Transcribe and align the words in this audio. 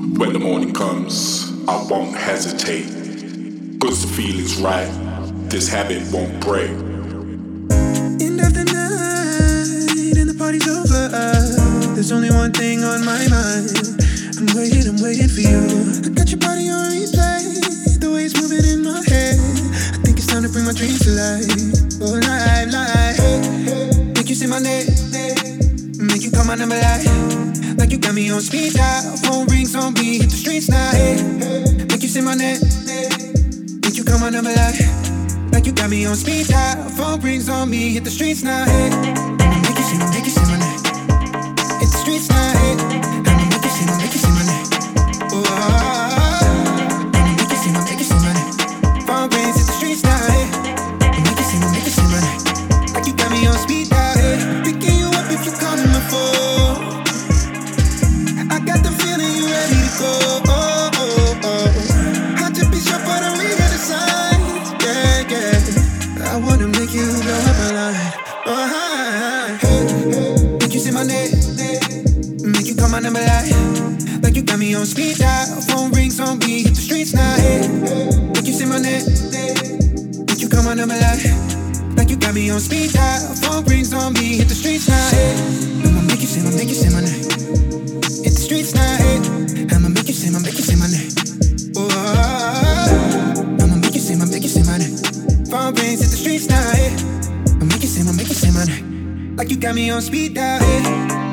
morning 0.00 0.72
comes, 0.72 1.52
I 1.68 1.86
won't 1.88 2.16
hesitate. 2.16 2.86
Cause 3.80 4.02
the 4.02 4.08
feeling's 4.08 4.56
right, 4.56 4.90
this 5.48 5.68
habit 5.68 6.02
won't 6.12 6.40
break. 6.40 6.70
End 8.18 8.40
of 8.40 8.52
the 8.52 8.64
night, 8.64 10.16
and 10.16 10.28
the 10.28 10.34
party's 10.36 10.66
over. 10.66 11.08
there's 11.94 12.12
only 12.12 12.30
one 12.30 12.52
thing 12.52 12.82
on 12.82 13.04
my 13.04 13.28
mind. 13.28 13.70
I'm 14.40 14.48
waiting, 14.56 14.88
I'm 14.88 15.00
waiting 15.02 15.28
for 15.28 15.40
you. 15.40 15.62
I 16.04 16.08
got 16.08 16.30
your 16.30 16.40
body 16.40 16.68
on 16.68 16.90
replay, 16.90 18.00
the 18.00 18.10
way 18.10 18.24
it's 18.24 18.34
moving 18.40 18.64
in 18.64 18.82
my 18.82 19.04
head. 19.06 19.38
I 19.38 20.02
think 20.02 20.18
it's 20.18 20.26
time 20.26 20.42
to 20.42 20.48
bring 20.48 20.64
my 20.64 20.72
dreams 20.72 21.04
to 21.04 21.12
life. 21.14 21.46
Oh, 22.02 22.16
life, 22.16 22.72
life. 22.72 24.16
Make 24.16 24.28
you 24.28 24.34
say 24.34 24.46
my 24.46 24.58
name, 24.58 24.88
make 25.96 26.22
you 26.22 26.30
call 26.30 26.44
my 26.44 26.56
number 26.56 26.76
like. 26.76 27.39
Like 27.90 27.96
you 27.96 28.02
got 28.06 28.14
me 28.14 28.30
on 28.30 28.40
speed 28.40 28.74
dial. 28.74 29.16
Phone 29.16 29.48
rings 29.48 29.74
on 29.74 29.94
me, 29.94 30.18
hit 30.18 30.30
the 30.30 30.36
streets 30.36 30.68
now. 30.68 30.92
Hey, 30.92 31.20
make 31.90 32.00
you 32.00 32.08
say 32.08 32.20
my 32.20 32.36
name. 32.36 32.60
Make 33.82 33.96
you 33.96 34.04
call 34.04 34.20
my 34.20 34.30
number 34.30 34.54
like. 34.54 34.78
Like 35.50 35.66
you 35.66 35.72
got 35.72 35.90
me 35.90 36.06
on 36.06 36.14
speed 36.14 36.46
dial. 36.46 36.88
Phone 36.90 37.20
rings 37.20 37.48
on 37.48 37.68
me, 37.68 37.94
hit 37.94 38.04
the 38.04 38.10
streets 38.10 38.44
now. 38.44 38.64
Hey, 38.64 38.90
make 38.94 39.76
you 39.76 39.82
say 39.82 39.98
make 40.14 40.24
you 40.24 40.30
say 40.30 40.46
my 40.46 40.58
name. 40.62 40.78
Hit 41.82 41.90
the 41.90 41.98
streets 41.98 42.28
now. 42.28 43.02
Hey, 43.02 43.09
make 66.90 67.00
you 67.00 67.22
blow 67.22 67.34
up 67.34 67.56
my 67.58 67.70
line. 67.70 67.94
Uh-huh, 68.46 68.50
uh-huh. 68.50 69.58
Hi, 69.60 69.62
hi. 69.62 70.58
Make 70.58 70.74
you 70.74 70.80
say 70.80 70.90
my 70.90 71.04
name. 71.04 71.30
Make 72.42 72.66
you 72.66 72.74
call 72.74 72.88
my 72.88 72.98
number 72.98 73.20
like. 73.20 73.52
Like 74.22 74.34
you 74.34 74.42
got 74.42 74.58
me 74.58 74.74
on 74.74 74.86
speed 74.86 75.18
dial. 75.18 75.46
Phone 75.68 75.92
rings 75.92 76.18
on 76.18 76.38
me, 76.40 76.62
hit 76.62 76.74
the 76.74 76.80
streets 76.80 77.14
now. 77.14 77.36
Hey. 77.36 77.68
Make 78.34 78.46
you 78.46 78.54
say 78.54 78.66
my 78.66 78.78
name. 78.78 79.06
Make 80.26 80.40
you 80.40 80.48
call 80.48 80.64
my 80.64 80.74
number 80.74 80.98
like. 80.98 81.22
Like 81.96 82.10
you 82.10 82.16
got 82.16 82.34
me 82.34 82.50
on 82.50 82.58
speed 82.58 82.92
dial. 82.92 83.34
Phone 83.36 83.64
rings 83.66 83.92
on 83.92 84.12
me, 84.14 84.38
hit 84.38 84.48
the 84.48 84.54
streets 84.54 84.88
now. 84.88 85.10
Hey. 85.10 85.36
I'ma 85.86 86.02
make 86.02 86.20
you 86.20 86.26
say 86.26 86.42
my, 86.42 86.50
make 86.56 86.68
you 86.68 86.74
say 86.74 86.90
my 86.90 87.02
name 87.02 87.30
streets 88.50 88.74
now, 88.74 88.96
hey. 88.96 89.18
I'ma 89.76 89.90
make 89.90 90.08
you 90.08 90.14
say, 90.14 90.26
I'ma 90.28 90.40
make 90.40 90.58
you 90.58 90.64
say 90.64 90.74
my 90.74 90.88
name. 90.90 91.12
Oh, 91.76 91.86
I'ma 93.62 93.76
make 93.76 93.94
you 93.94 94.00
say, 94.00 94.14
I'ma 94.14 94.26
make 94.26 94.42
you 94.42 94.48
say 94.48 94.64
my 94.66 94.78
name. 94.78 94.96
Phone 95.46 95.74
rings 95.74 96.00
hit 96.00 96.10
the 96.10 96.16
streets 96.16 96.48
now, 96.48 96.72
hey. 96.72 96.79
I'ma 98.00 98.12
make 98.12 98.28
you 99.50 99.56
got 99.56 99.74
me 99.74 99.90
on 99.90 100.00
speed 100.00 100.34
dial. 100.34 100.60
you 100.62 101.29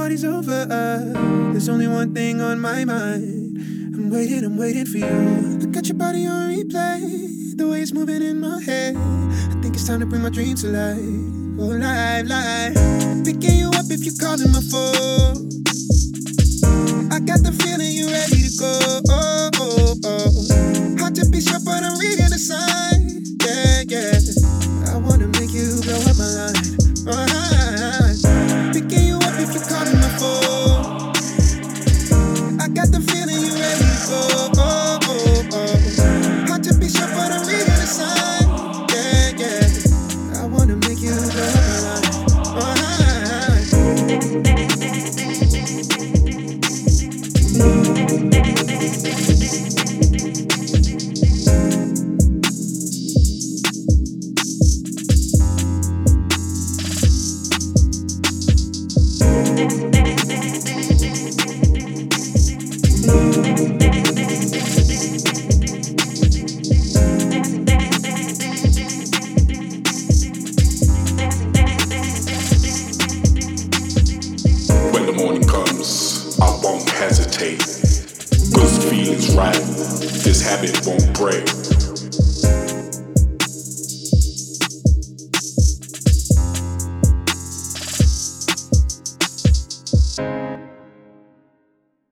my 0.00 0.08
name. 0.08 0.68
Like 0.68 1.50
you 1.50 1.68
got 1.68 1.78
me 1.78 1.86
on 1.86 2.14
speed 4.10 4.44
I'm 4.44 4.56
waiting 4.56 4.86
for 4.86 4.98
you. 4.98 5.58
I 5.62 5.66
got 5.66 5.86
your 5.88 5.96
body 5.98 6.26
on 6.26 6.54
replay, 6.54 7.56
the 7.56 7.68
way 7.68 7.82
it's 7.82 7.92
moving 7.92 8.22
in 8.22 8.40
my 8.40 8.62
head. 8.62 8.96
I 8.96 9.60
think 9.60 9.74
it's 9.74 9.86
time 9.86 10.00
to 10.00 10.06
bring 10.06 10.22
my 10.22 10.30
dreams 10.30 10.62
to 10.62 10.68
life. 10.68 10.98
Oh, 11.58 11.76
life, 11.76 12.28
life. 12.28 13.24
Picking 13.24 13.58
you 13.58 13.68
up 13.68 13.86
if 13.90 14.04
you're 14.04 14.14
calling 14.18 14.52
my 14.52 14.60
phone. 14.60 15.59
Hesitate. 41.10 41.59
Feeling's 78.80 79.34
right, 79.34 79.54
this 79.54 80.42
habit 80.42 80.86
won't 80.86 81.12
break. 81.14 81.69